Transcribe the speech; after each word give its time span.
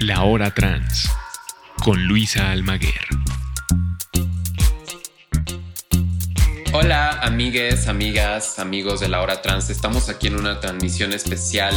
La 0.00 0.24
Hora 0.24 0.52
Trans 0.52 1.10
con 1.82 2.04
Luisa 2.04 2.50
Almaguer. 2.50 3.00
Hola 6.74 7.20
amigues, 7.22 7.88
amigas, 7.88 8.58
amigos 8.58 9.00
de 9.00 9.08
la 9.08 9.22
hora 9.22 9.40
trans. 9.40 9.70
Estamos 9.70 10.10
aquí 10.10 10.26
en 10.26 10.36
una 10.36 10.60
transmisión 10.60 11.14
especial, 11.14 11.72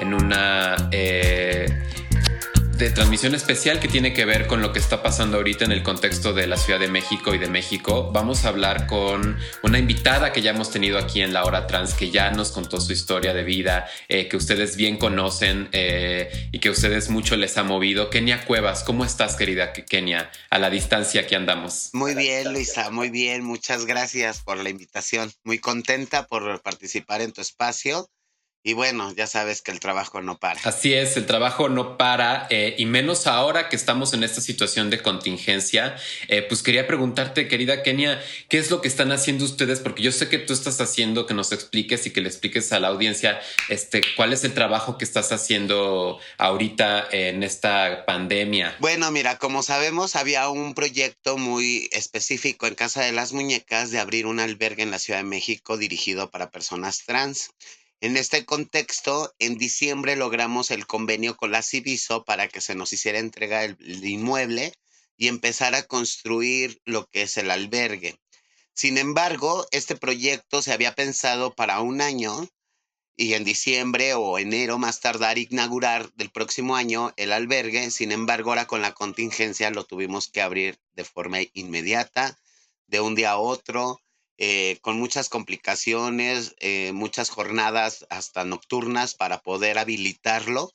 en 0.00 0.14
una 0.14 0.88
eh, 0.90 1.66
de 2.80 2.90
transmisión 2.90 3.34
especial 3.34 3.78
que 3.78 3.88
tiene 3.88 4.14
que 4.14 4.24
ver 4.24 4.46
con 4.46 4.62
lo 4.62 4.72
que 4.72 4.78
está 4.78 5.02
pasando 5.02 5.36
ahorita 5.36 5.66
en 5.66 5.72
el 5.72 5.82
contexto 5.82 6.32
de 6.32 6.46
la 6.46 6.56
Ciudad 6.56 6.80
de 6.80 6.88
México 6.88 7.34
y 7.34 7.38
de 7.38 7.46
México. 7.46 8.10
Vamos 8.10 8.46
a 8.46 8.48
hablar 8.48 8.86
con 8.86 9.38
una 9.62 9.78
invitada 9.78 10.32
que 10.32 10.40
ya 10.40 10.52
hemos 10.52 10.70
tenido 10.70 10.96
aquí 10.96 11.20
en 11.20 11.34
la 11.34 11.44
hora 11.44 11.66
trans, 11.66 11.92
que 11.92 12.10
ya 12.10 12.30
nos 12.30 12.52
contó 12.52 12.80
su 12.80 12.94
historia 12.94 13.34
de 13.34 13.44
vida, 13.44 13.86
eh, 14.08 14.28
que 14.28 14.36
ustedes 14.38 14.76
bien 14.76 14.96
conocen 14.96 15.68
eh, 15.72 16.48
y 16.52 16.58
que 16.58 16.68
a 16.68 16.72
ustedes 16.72 17.10
mucho 17.10 17.36
les 17.36 17.58
ha 17.58 17.64
movido. 17.64 18.08
Kenia 18.08 18.46
Cuevas, 18.46 18.82
¿cómo 18.82 19.04
estás, 19.04 19.36
querida 19.36 19.74
Kenia? 19.74 20.30
A 20.48 20.58
la 20.58 20.70
distancia 20.70 21.26
que 21.26 21.36
andamos. 21.36 21.90
Muy 21.92 22.14
bien, 22.14 22.50
Luisa, 22.50 22.88
muy 22.88 23.10
bien. 23.10 23.44
Muchas 23.44 23.84
gracias 23.84 24.40
por 24.42 24.56
la 24.56 24.70
invitación. 24.70 25.30
Muy 25.44 25.58
contenta 25.58 26.26
por 26.26 26.62
participar 26.62 27.20
en 27.20 27.32
tu 27.32 27.42
espacio 27.42 28.08
y 28.62 28.74
bueno, 28.74 29.12
ya 29.14 29.26
sabes 29.26 29.62
que 29.62 29.70
el 29.70 29.80
trabajo 29.80 30.20
no 30.20 30.38
para. 30.38 30.60
Así 30.64 30.92
es, 30.92 31.16
el 31.16 31.24
trabajo 31.24 31.70
no 31.70 31.96
para 31.96 32.46
eh, 32.50 32.74
y 32.76 32.84
menos 32.84 33.26
ahora 33.26 33.70
que 33.70 33.76
estamos 33.76 34.12
en 34.12 34.22
esta 34.22 34.42
situación 34.42 34.90
de 34.90 35.00
contingencia. 35.00 35.96
Eh, 36.28 36.42
pues 36.42 36.62
quería 36.62 36.86
preguntarte, 36.86 37.48
querida 37.48 37.82
Kenia, 37.82 38.22
¿qué 38.48 38.58
es 38.58 38.70
lo 38.70 38.82
que 38.82 38.88
están 38.88 39.12
haciendo 39.12 39.46
ustedes? 39.46 39.80
Porque 39.80 40.02
yo 40.02 40.12
sé 40.12 40.28
que 40.28 40.38
tú 40.38 40.52
estás 40.52 40.78
haciendo 40.80 41.26
que 41.26 41.32
nos 41.32 41.52
expliques 41.52 42.06
y 42.06 42.10
que 42.10 42.20
le 42.20 42.28
expliques 42.28 42.70
a 42.72 42.80
la 42.80 42.88
audiencia 42.88 43.40
este, 43.70 44.02
cuál 44.14 44.34
es 44.34 44.44
el 44.44 44.52
trabajo 44.52 44.98
que 44.98 45.04
estás 45.04 45.32
haciendo 45.32 46.18
ahorita 46.36 47.08
en 47.12 47.42
esta 47.42 48.04
pandemia. 48.04 48.76
Bueno, 48.78 49.10
mira, 49.10 49.38
como 49.38 49.62
sabemos, 49.62 50.16
había 50.16 50.50
un 50.50 50.74
proyecto 50.74 51.38
muy 51.38 51.88
específico 51.92 52.66
en 52.66 52.74
Casa 52.74 53.02
de 53.02 53.12
las 53.12 53.32
Muñecas 53.32 53.90
de 53.90 54.00
abrir 54.00 54.26
un 54.26 54.38
albergue 54.38 54.82
en 54.82 54.90
la 54.90 54.98
Ciudad 54.98 55.20
de 55.20 55.24
México 55.24 55.78
dirigido 55.78 56.30
para 56.30 56.50
personas 56.50 57.04
trans. 57.06 57.50
En 58.02 58.16
este 58.16 58.46
contexto, 58.46 59.34
en 59.38 59.58
diciembre 59.58 60.16
logramos 60.16 60.70
el 60.70 60.86
convenio 60.86 61.36
con 61.36 61.52
la 61.52 61.60
Civiso 61.60 62.24
para 62.24 62.48
que 62.48 62.62
se 62.62 62.74
nos 62.74 62.94
hiciera 62.94 63.18
entrega 63.18 63.62
el, 63.62 63.76
inmueble 64.02 64.72
y 65.18 65.28
empezar 65.28 65.74
a 65.74 65.82
construir 65.82 66.80
lo 66.86 67.10
que 67.10 67.22
es 67.22 67.36
el 67.36 67.50
albergue. 67.50 68.18
Sin 68.72 68.96
embargo, 68.96 69.66
este 69.70 69.96
proyecto 69.96 70.62
se 70.62 70.72
había 70.72 70.94
pensado 70.94 71.54
para 71.54 71.80
un 71.80 72.00
año 72.00 72.48
y 73.16 73.34
en 73.34 73.44
diciembre 73.44 74.14
o 74.14 74.38
enero 74.38 74.78
más 74.78 75.00
tardar 75.00 75.36
inaugurar 75.36 76.10
del 76.14 76.30
próximo 76.30 76.76
año 76.76 77.12
el 77.16 77.34
albergue. 77.34 77.90
Sin 77.90 78.12
embargo, 78.12 78.48
ahora 78.48 78.66
con 78.66 78.80
la 78.80 78.94
contingencia 78.94 79.70
lo 79.70 79.84
tuvimos 79.84 80.28
que 80.28 80.40
abrir 80.40 80.80
de 80.94 81.04
forma 81.04 81.40
inmediata, 81.52 82.38
de 82.86 83.00
un 83.00 83.14
día 83.14 83.32
a 83.32 83.38
otro. 83.38 84.00
Eh, 84.42 84.78
con 84.80 84.98
muchas 84.98 85.28
complicaciones, 85.28 86.54
eh, 86.60 86.92
muchas 86.94 87.28
jornadas 87.28 88.06
hasta 88.08 88.42
nocturnas 88.42 89.14
para 89.14 89.42
poder 89.42 89.76
habilitarlo, 89.76 90.72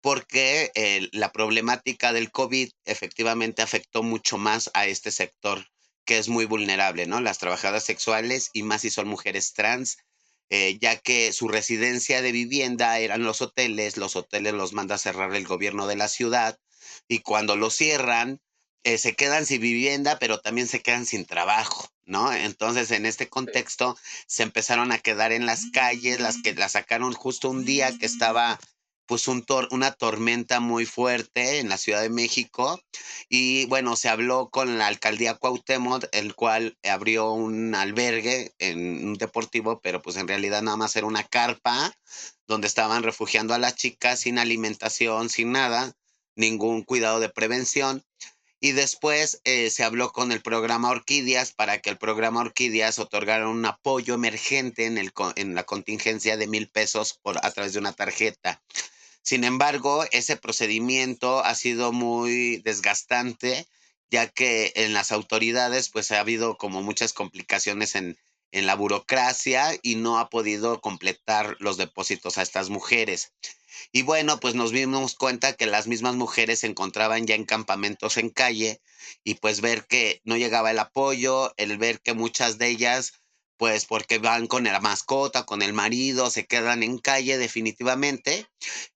porque 0.00 0.70
eh, 0.76 1.08
la 1.10 1.32
problemática 1.32 2.12
del 2.12 2.30
COVID 2.30 2.70
efectivamente 2.84 3.60
afectó 3.60 4.04
mucho 4.04 4.38
más 4.38 4.70
a 4.72 4.86
este 4.86 5.10
sector 5.10 5.66
que 6.04 6.18
es 6.18 6.28
muy 6.28 6.44
vulnerable, 6.44 7.06
¿no? 7.06 7.20
Las 7.20 7.38
trabajadoras 7.38 7.82
sexuales 7.82 8.50
y 8.52 8.62
más 8.62 8.82
si 8.82 8.90
son 8.90 9.08
mujeres 9.08 9.52
trans, 9.52 9.98
ya 10.80 10.96
que 10.96 11.32
su 11.34 11.48
residencia 11.48 12.22
de 12.22 12.32
vivienda 12.32 12.98
eran 13.00 13.22
los 13.24 13.42
hoteles, 13.42 13.98
los 13.98 14.16
hoteles 14.16 14.54
los 14.54 14.72
manda 14.72 14.94
a 14.94 14.98
cerrar 14.98 15.34
el 15.34 15.46
gobierno 15.46 15.86
de 15.86 15.96
la 15.96 16.08
ciudad 16.08 16.58
y 17.08 17.18
cuando 17.18 17.56
los 17.56 17.74
cierran, 17.74 18.40
se 18.84 19.14
quedan 19.14 19.46
sin 19.46 19.60
vivienda, 19.60 20.18
pero 20.18 20.40
también 20.40 20.68
se 20.68 20.80
quedan 20.80 21.06
sin 21.06 21.26
trabajo. 21.26 21.88
¿no? 22.08 22.32
Entonces, 22.32 22.90
en 22.90 23.06
este 23.06 23.28
contexto, 23.28 23.96
se 24.26 24.42
empezaron 24.42 24.92
a 24.92 24.98
quedar 24.98 25.30
en 25.30 25.46
las 25.46 25.66
calles, 25.72 26.20
las 26.20 26.40
que 26.42 26.54
la 26.54 26.68
sacaron 26.68 27.12
justo 27.12 27.50
un 27.50 27.64
día 27.64 27.96
que 27.98 28.06
estaba 28.06 28.58
pues 29.06 29.26
un 29.26 29.44
una 29.70 29.92
tormenta 29.92 30.60
muy 30.60 30.84
fuerte 30.84 31.60
en 31.60 31.70
la 31.70 31.78
Ciudad 31.78 32.02
de 32.02 32.10
México 32.10 32.78
y 33.30 33.64
bueno, 33.64 33.96
se 33.96 34.10
habló 34.10 34.50
con 34.50 34.76
la 34.76 34.86
alcaldía 34.86 35.34
Cuauhtémoc, 35.34 36.04
el 36.12 36.34
cual 36.34 36.76
abrió 36.82 37.32
un 37.32 37.74
albergue 37.74 38.52
en 38.58 39.08
un 39.08 39.14
deportivo, 39.14 39.80
pero 39.80 40.02
pues 40.02 40.16
en 40.16 40.28
realidad 40.28 40.60
nada 40.60 40.76
más 40.76 40.94
era 40.94 41.06
una 41.06 41.24
carpa 41.24 41.90
donde 42.46 42.66
estaban 42.66 43.02
refugiando 43.02 43.54
a 43.54 43.58
las 43.58 43.76
chicas 43.76 44.20
sin 44.20 44.38
alimentación, 44.38 45.30
sin 45.30 45.52
nada, 45.52 45.94
ningún 46.36 46.82
cuidado 46.82 47.18
de 47.18 47.30
prevención 47.30 48.04
y 48.60 48.72
después 48.72 49.40
eh, 49.44 49.70
se 49.70 49.84
habló 49.84 50.12
con 50.12 50.32
el 50.32 50.40
programa 50.40 50.90
Orquídeas 50.90 51.52
para 51.52 51.78
que 51.78 51.90
el 51.90 51.98
programa 51.98 52.40
Orquídeas 52.40 52.98
otorgara 52.98 53.48
un 53.48 53.64
apoyo 53.64 54.14
emergente 54.14 54.86
en, 54.86 54.98
el, 54.98 55.12
en 55.36 55.54
la 55.54 55.64
contingencia 55.64 56.36
de 56.36 56.48
mil 56.48 56.68
pesos 56.68 57.18
por, 57.22 57.38
a 57.44 57.50
través 57.50 57.72
de 57.72 57.78
una 57.78 57.92
tarjeta. 57.92 58.60
Sin 59.22 59.44
embargo, 59.44 60.04
ese 60.10 60.36
procedimiento 60.36 61.44
ha 61.44 61.54
sido 61.54 61.92
muy 61.92 62.56
desgastante, 62.64 63.66
ya 64.10 64.26
que 64.26 64.72
en 64.74 64.92
las 64.92 65.12
autoridades 65.12 65.90
pues 65.90 66.10
ha 66.10 66.20
habido 66.20 66.56
como 66.56 66.82
muchas 66.82 67.12
complicaciones 67.12 67.94
en, 67.94 68.18
en 68.52 68.66
la 68.66 68.74
burocracia 68.74 69.78
y 69.82 69.96
no 69.96 70.18
ha 70.18 70.30
podido 70.30 70.80
completar 70.80 71.56
los 71.60 71.76
depósitos 71.76 72.38
a 72.38 72.42
estas 72.42 72.70
mujeres. 72.70 73.32
Y 73.92 74.02
bueno, 74.02 74.40
pues 74.40 74.54
nos 74.54 74.70
dimos 74.70 75.14
cuenta 75.14 75.54
que 75.54 75.66
las 75.66 75.86
mismas 75.86 76.14
mujeres 76.14 76.60
se 76.60 76.66
encontraban 76.66 77.26
ya 77.26 77.34
en 77.34 77.44
campamentos 77.44 78.16
en 78.16 78.30
calle 78.30 78.80
y 79.24 79.34
pues 79.34 79.60
ver 79.60 79.86
que 79.86 80.20
no 80.24 80.36
llegaba 80.36 80.70
el 80.70 80.78
apoyo, 80.78 81.52
el 81.56 81.78
ver 81.78 82.00
que 82.00 82.14
muchas 82.14 82.58
de 82.58 82.68
ellas, 82.68 83.12
pues 83.56 83.84
porque 83.86 84.18
van 84.18 84.46
con 84.46 84.64
la 84.64 84.80
mascota, 84.80 85.44
con 85.44 85.62
el 85.62 85.72
marido, 85.72 86.30
se 86.30 86.46
quedan 86.46 86.82
en 86.82 86.98
calle 86.98 87.38
definitivamente. 87.38 88.46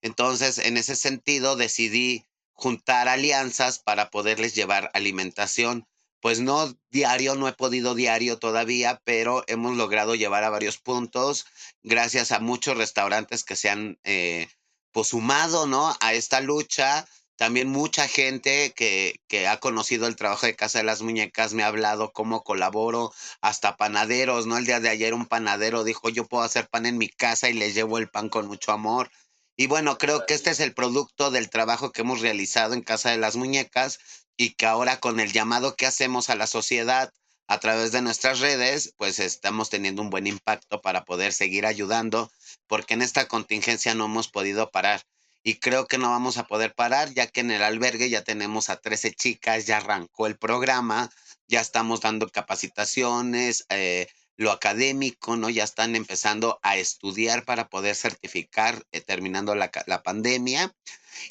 Entonces, 0.02 0.58
en 0.58 0.76
ese 0.76 0.96
sentido, 0.96 1.56
decidí 1.56 2.26
juntar 2.52 3.08
alianzas 3.08 3.78
para 3.78 4.10
poderles 4.10 4.54
llevar 4.54 4.90
alimentación. 4.94 5.86
Pues 6.22 6.38
no 6.38 6.72
diario, 6.90 7.34
no 7.34 7.48
he 7.48 7.52
podido 7.52 7.96
diario 7.96 8.38
todavía, 8.38 9.02
pero 9.04 9.42
hemos 9.48 9.76
logrado 9.76 10.14
llevar 10.14 10.44
a 10.44 10.50
varios 10.50 10.78
puntos 10.78 11.46
gracias 11.82 12.30
a 12.30 12.38
muchos 12.38 12.76
restaurantes 12.76 13.42
que 13.42 13.56
se 13.56 13.68
han 13.68 13.98
eh, 14.04 14.46
pues 14.92 15.08
sumado, 15.08 15.66
¿no? 15.66 15.92
A 16.00 16.14
esta 16.14 16.40
lucha, 16.40 17.04
también 17.34 17.68
mucha 17.68 18.06
gente 18.06 18.72
que, 18.76 19.16
que, 19.26 19.48
ha 19.48 19.58
conocido 19.58 20.06
el 20.06 20.14
trabajo 20.14 20.46
de 20.46 20.54
Casa 20.54 20.78
de 20.78 20.84
las 20.84 21.02
Muñecas 21.02 21.54
me 21.54 21.64
ha 21.64 21.66
hablado 21.66 22.12
cómo 22.12 22.44
colaboro, 22.44 23.12
hasta 23.40 23.76
panaderos, 23.76 24.46
¿no? 24.46 24.58
El 24.58 24.64
día 24.64 24.78
de 24.78 24.90
ayer 24.90 25.14
un 25.14 25.26
panadero 25.26 25.82
dijo, 25.82 26.08
yo 26.08 26.28
puedo 26.28 26.44
hacer 26.44 26.68
pan 26.68 26.86
en 26.86 26.98
mi 26.98 27.08
casa 27.08 27.50
y 27.50 27.54
les 27.54 27.74
llevo 27.74 27.98
el 27.98 28.08
pan 28.08 28.28
con 28.28 28.46
mucho 28.46 28.70
amor. 28.70 29.10
Y 29.56 29.66
bueno, 29.66 29.98
creo 29.98 30.24
que 30.26 30.34
este 30.34 30.50
es 30.50 30.60
el 30.60 30.74
producto 30.74 31.30
del 31.30 31.50
trabajo 31.50 31.92
que 31.92 32.02
hemos 32.02 32.20
realizado 32.20 32.74
en 32.74 32.82
Casa 32.82 33.10
de 33.10 33.18
las 33.18 33.36
Muñecas 33.36 33.98
y 34.36 34.54
que 34.54 34.66
ahora 34.66 34.98
con 34.98 35.20
el 35.20 35.32
llamado 35.32 35.76
que 35.76 35.86
hacemos 35.86 36.30
a 36.30 36.36
la 36.36 36.46
sociedad 36.46 37.12
a 37.48 37.60
través 37.60 37.92
de 37.92 38.00
nuestras 38.00 38.40
redes, 38.40 38.94
pues 38.96 39.18
estamos 39.18 39.68
teniendo 39.68 40.00
un 40.00 40.10
buen 40.10 40.26
impacto 40.26 40.80
para 40.80 41.04
poder 41.04 41.34
seguir 41.34 41.66
ayudando, 41.66 42.30
porque 42.66 42.94
en 42.94 43.02
esta 43.02 43.28
contingencia 43.28 43.94
no 43.94 44.06
hemos 44.06 44.28
podido 44.28 44.70
parar. 44.70 45.02
Y 45.42 45.58
creo 45.58 45.86
que 45.86 45.98
no 45.98 46.08
vamos 46.08 46.38
a 46.38 46.46
poder 46.46 46.72
parar, 46.74 47.12
ya 47.12 47.26
que 47.26 47.40
en 47.40 47.50
el 47.50 47.62
albergue 47.62 48.08
ya 48.08 48.22
tenemos 48.22 48.70
a 48.70 48.76
13 48.76 49.12
chicas, 49.12 49.66
ya 49.66 49.78
arrancó 49.78 50.26
el 50.26 50.38
programa, 50.38 51.10
ya 51.48 51.60
estamos 51.60 52.00
dando 52.00 52.28
capacitaciones, 52.30 53.66
eh, 53.68 54.06
lo 54.36 54.50
académico, 54.50 55.36
¿no? 55.36 55.50
Ya 55.50 55.64
están 55.64 55.96
empezando 55.96 56.58
a 56.62 56.76
estudiar 56.76 57.44
para 57.44 57.68
poder 57.68 57.94
certificar 57.94 58.84
eh, 58.92 59.00
terminando 59.00 59.54
la, 59.54 59.70
la, 59.86 60.02
pandemia 60.02 60.74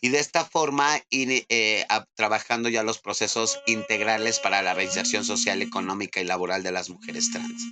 y 0.01 0.09
de 0.09 0.19
esta 0.19 0.45
forma 0.45 1.01
ir 1.09 1.45
eh, 1.49 1.85
trabajando 2.15 2.69
ya 2.69 2.83
los 2.83 2.99
procesos 2.99 3.59
integrales 3.65 4.39
para 4.39 4.61
la 4.61 4.73
reinserción 4.73 5.25
social, 5.25 5.61
económica 5.61 6.21
y 6.21 6.25
laboral 6.25 6.63
de 6.63 6.71
las 6.71 6.89
mujeres 6.89 7.31
trans. 7.31 7.63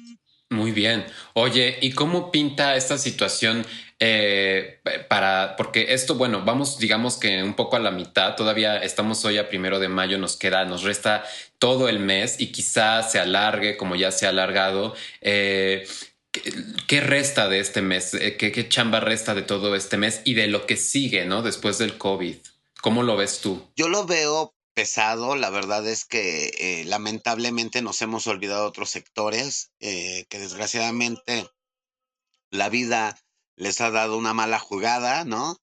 Muy 0.49 0.71
bien. 0.71 1.05
Oye, 1.33 1.77
¿y 1.79 1.91
cómo 1.91 2.31
pinta 2.31 2.75
esta 2.75 2.97
situación 2.97 3.65
eh, 4.01 4.79
para, 5.09 5.55
porque 5.57 5.93
esto, 5.93 6.15
bueno, 6.15 6.43
vamos, 6.45 6.79
digamos 6.79 7.17
que 7.17 7.43
un 7.43 7.53
poco 7.53 7.75
a 7.75 7.79
la 7.79 7.91
mitad, 7.91 8.35
todavía 8.35 8.77
estamos 8.77 9.25
hoy 9.25 9.37
a 9.37 9.49
primero 9.49 9.77
de 9.79 9.89
mayo, 9.89 10.17
nos 10.17 10.37
queda, 10.37 10.63
nos 10.63 10.83
resta 10.83 11.25
todo 11.57 11.89
el 11.89 11.99
mes 11.99 12.39
y 12.39 12.53
quizás 12.53 13.11
se 13.11 13.19
alargue 13.19 13.75
como 13.75 13.97
ya 13.97 14.11
se 14.11 14.25
ha 14.25 14.29
alargado. 14.29 14.95
Eh, 15.19 15.85
¿Qué 16.87 17.01
resta 17.01 17.49
de 17.49 17.59
este 17.59 17.81
mes? 17.81 18.13
Eh, 18.13 18.37
¿Qué, 18.37 18.53
¿Qué, 18.53 18.69
chamba 18.69 19.01
resta 19.01 19.35
de 19.35 19.41
todo 19.41 19.75
este 19.75 19.97
mes 19.97 20.21
y 20.23 20.33
de 20.33 20.47
lo 20.47 20.65
que 20.65 20.77
sigue, 20.77 21.25
¿no? 21.25 21.41
Después 21.41 21.77
del 21.77 21.97
COVID. 21.97 22.37
¿Cómo 22.81 23.03
lo 23.03 23.17
ves 23.17 23.41
tú? 23.41 23.69
Yo 23.75 23.89
lo 23.89 24.05
veo 24.05 24.55
pesado. 24.73 25.35
La 25.35 25.49
verdad 25.49 25.85
es 25.85 26.05
que 26.05 26.83
lamentablemente 26.85 27.81
nos 27.81 28.01
hemos 28.01 28.27
olvidado 28.27 28.65
otros 28.65 28.89
sectores 28.91 29.71
que 29.79 30.25
desgraciadamente 30.31 31.49
la 32.51 32.69
vida 32.69 33.17
les 33.59 33.79
ha 33.81 33.91
dado 33.91 34.17
una 34.17 34.33
mala 34.33 34.59
jugada, 34.59 35.25
¿no? 35.25 35.56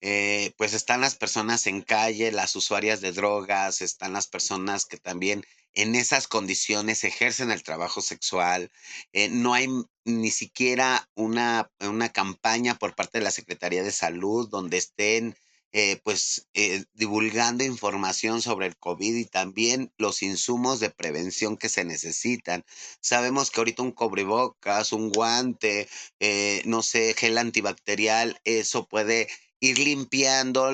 eh, 0.00 0.54
pues 0.56 0.72
están 0.72 1.00
las 1.02 1.14
personas 1.14 1.66
en 1.66 1.82
calle, 1.82 2.32
las 2.32 2.56
usuarias 2.56 3.00
de 3.00 3.12
drogas, 3.12 3.82
están 3.82 4.14
las 4.14 4.26
personas 4.26 4.86
que 4.86 4.96
también 4.96 5.44
en 5.74 5.94
esas 5.94 6.26
condiciones 6.26 7.04
ejercen 7.04 7.50
el 7.50 7.62
trabajo 7.62 8.00
sexual. 8.00 8.70
Eh, 9.12 9.28
no 9.28 9.54
hay 9.54 9.68
ni 10.04 10.30
siquiera 10.30 11.08
una, 11.14 11.70
una 11.80 12.08
campaña 12.08 12.76
por 12.76 12.94
parte 12.94 13.18
de 13.18 13.24
la 13.24 13.30
Secretaría 13.30 13.82
de 13.82 13.92
Salud 13.92 14.48
donde 14.48 14.78
estén 14.78 15.36
eh, 15.72 16.00
pues 16.02 16.48
eh, 16.54 16.84
divulgando 16.94 17.62
información 17.64 18.42
sobre 18.42 18.66
el 18.66 18.76
COVID 18.76 19.14
y 19.14 19.24
también 19.24 19.92
los 19.98 20.22
insumos 20.22 20.80
de 20.80 20.90
prevención 20.90 21.56
que 21.56 21.68
se 21.68 21.84
necesitan. 21.84 22.64
Sabemos 23.00 23.50
que 23.50 23.60
ahorita 23.60 23.82
un 23.82 23.92
cobrebocas, 23.92 24.92
un 24.92 25.10
guante, 25.10 25.88
eh, 26.18 26.62
no 26.66 26.82
sé, 26.82 27.14
gel 27.16 27.38
antibacterial, 27.38 28.40
eso 28.44 28.88
puede 28.88 29.28
ir 29.60 29.78
limpiando 29.78 30.72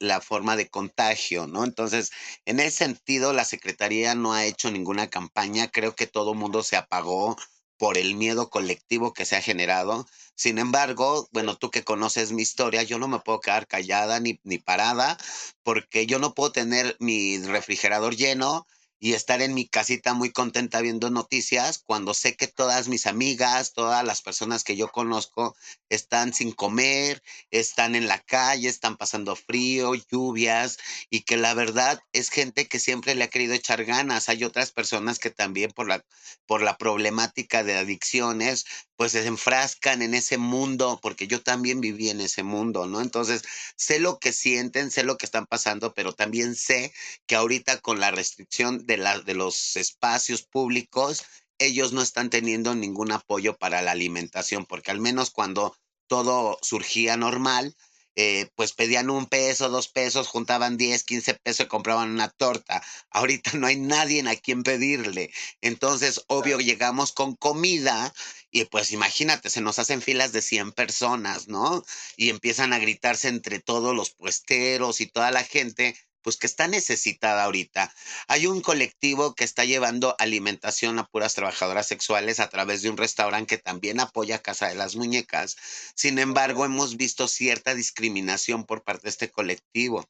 la 0.00 0.20
forma 0.20 0.56
de 0.56 0.68
contagio, 0.68 1.46
¿no? 1.46 1.64
Entonces, 1.64 2.10
en 2.44 2.58
ese 2.60 2.78
sentido, 2.78 3.32
la 3.32 3.44
Secretaría 3.44 4.14
no 4.16 4.32
ha 4.32 4.44
hecho 4.44 4.70
ninguna 4.70 5.08
campaña, 5.08 5.70
creo 5.70 5.94
que 5.94 6.06
todo 6.08 6.32
el 6.32 6.38
mundo 6.38 6.62
se 6.64 6.76
apagó 6.76 7.36
por 7.78 7.98
el 7.98 8.14
miedo 8.14 8.50
colectivo 8.50 9.12
que 9.12 9.24
se 9.24 9.36
ha 9.36 9.42
generado. 9.42 10.06
Sin 10.36 10.58
embargo, 10.58 11.28
bueno, 11.32 11.56
tú 11.56 11.70
que 11.70 11.84
conoces 11.84 12.32
mi 12.32 12.42
historia, 12.42 12.82
yo 12.82 12.98
no 12.98 13.08
me 13.08 13.20
puedo 13.20 13.40
quedar 13.40 13.66
callada 13.66 14.20
ni, 14.20 14.38
ni 14.44 14.58
parada 14.58 15.18
porque 15.62 16.06
yo 16.06 16.18
no 16.18 16.34
puedo 16.34 16.52
tener 16.52 16.96
mi 17.00 17.38
refrigerador 17.38 18.14
lleno 18.14 18.66
y 18.98 19.12
estar 19.12 19.42
en 19.42 19.54
mi 19.54 19.68
casita 19.68 20.14
muy 20.14 20.32
contenta 20.32 20.80
viendo 20.80 21.10
noticias 21.10 21.82
cuando 21.84 22.14
sé 22.14 22.34
que 22.34 22.46
todas 22.46 22.88
mis 22.88 23.06
amigas, 23.06 23.72
todas 23.72 24.04
las 24.04 24.22
personas 24.22 24.64
que 24.64 24.76
yo 24.76 24.88
conozco 24.88 25.54
están 25.90 26.32
sin 26.32 26.52
comer, 26.52 27.22
están 27.50 27.94
en 27.94 28.08
la 28.08 28.20
calle, 28.20 28.68
están 28.68 28.96
pasando 28.96 29.36
frío, 29.36 29.94
lluvias 29.94 30.78
y 31.10 31.22
que 31.22 31.36
la 31.36 31.52
verdad 31.54 32.00
es 32.12 32.30
gente 32.30 32.68
que 32.68 32.80
siempre 32.80 33.14
le 33.14 33.24
ha 33.24 33.28
querido 33.28 33.54
echar 33.54 33.84
ganas. 33.84 34.28
Hay 34.28 34.44
otras 34.44 34.72
personas 34.72 35.18
que 35.18 35.30
también 35.30 35.72
por 35.72 35.88
la, 35.88 36.04
por 36.46 36.62
la 36.62 36.78
problemática 36.78 37.62
de 37.64 37.76
adicciones 37.76 38.64
pues 38.96 39.12
se 39.12 39.26
enfrascan 39.26 40.02
en 40.02 40.14
ese 40.14 40.38
mundo, 40.38 40.98
porque 41.02 41.26
yo 41.26 41.42
también 41.42 41.80
viví 41.80 42.10
en 42.10 42.20
ese 42.20 42.42
mundo, 42.42 42.86
¿no? 42.86 43.00
Entonces, 43.00 43.42
sé 43.76 44.00
lo 44.00 44.18
que 44.18 44.32
sienten, 44.32 44.90
sé 44.90 45.04
lo 45.04 45.18
que 45.18 45.26
están 45.26 45.46
pasando, 45.46 45.94
pero 45.94 46.12
también 46.12 46.54
sé 46.54 46.92
que 47.26 47.36
ahorita 47.36 47.78
con 47.78 48.00
la 48.00 48.10
restricción 48.10 48.86
de, 48.86 48.96
la, 48.96 49.20
de 49.20 49.34
los 49.34 49.76
espacios 49.76 50.42
públicos, 50.42 51.24
ellos 51.58 51.92
no 51.92 52.02
están 52.02 52.30
teniendo 52.30 52.74
ningún 52.74 53.12
apoyo 53.12 53.56
para 53.56 53.82
la 53.82 53.92
alimentación, 53.92 54.66
porque 54.66 54.90
al 54.90 55.00
menos 55.00 55.30
cuando 55.30 55.76
todo 56.06 56.58
surgía 56.62 57.16
normal, 57.16 57.76
eh, 58.18 58.48
pues 58.54 58.72
pedían 58.72 59.10
un 59.10 59.26
peso, 59.26 59.68
dos 59.68 59.88
pesos, 59.88 60.28
juntaban 60.28 60.78
10, 60.78 61.04
15 61.04 61.34
pesos 61.34 61.66
y 61.66 61.68
compraban 61.68 62.10
una 62.10 62.30
torta. 62.30 62.82
Ahorita 63.10 63.52
no 63.58 63.66
hay 63.66 63.76
nadie 63.76 64.26
a 64.26 64.36
quien 64.36 64.62
pedirle. 64.62 65.30
Entonces, 65.60 66.24
obvio, 66.26 66.58
llegamos 66.58 67.12
con 67.12 67.36
comida 67.36 68.14
y 68.50 68.64
pues 68.64 68.92
imagínate, 68.92 69.50
se 69.50 69.60
nos 69.60 69.78
hacen 69.78 70.02
filas 70.02 70.32
de 70.32 70.42
100 70.42 70.72
personas, 70.72 71.48
¿no? 71.48 71.84
Y 72.16 72.30
empiezan 72.30 72.72
a 72.72 72.78
gritarse 72.78 73.28
entre 73.28 73.60
todos 73.60 73.94
los 73.94 74.10
puesteros 74.10 75.00
y 75.00 75.06
toda 75.06 75.30
la 75.30 75.44
gente 75.44 75.96
pues 76.26 76.36
que 76.38 76.48
está 76.48 76.66
necesitada 76.66 77.44
ahorita. 77.44 77.94
Hay 78.26 78.48
un 78.48 78.60
colectivo 78.60 79.36
que 79.36 79.44
está 79.44 79.64
llevando 79.64 80.16
alimentación 80.18 80.98
a 80.98 81.06
puras 81.06 81.36
trabajadoras 81.36 81.86
sexuales 81.86 82.40
a 82.40 82.48
través 82.48 82.82
de 82.82 82.90
un 82.90 82.96
restaurante 82.96 83.56
que 83.56 83.62
también 83.62 84.00
apoya 84.00 84.42
Casa 84.42 84.66
de 84.66 84.74
las 84.74 84.96
Muñecas. 84.96 85.56
Sin 85.94 86.18
embargo, 86.18 86.64
hemos 86.64 86.96
visto 86.96 87.28
cierta 87.28 87.76
discriminación 87.76 88.64
por 88.64 88.82
parte 88.82 89.04
de 89.04 89.10
este 89.10 89.30
colectivo 89.30 90.04